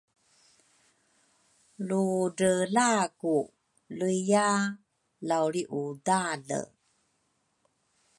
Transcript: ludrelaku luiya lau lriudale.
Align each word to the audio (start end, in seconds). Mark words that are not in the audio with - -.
ludrelaku 1.87 3.35
luiya 3.97 4.47
lau 5.27 5.45
lriudale. 5.53 6.61